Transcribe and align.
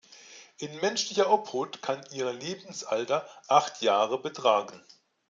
In 0.57 0.79
menschlicher 0.79 1.29
Obhut 1.29 1.83
kann 1.83 2.03
ihr 2.11 2.33
Lebensalter 2.33 3.29
acht 3.47 3.83
Jahre 3.83 4.19
betragen. 4.19 4.81